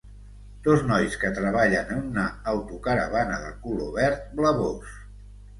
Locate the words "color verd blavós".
3.67-4.99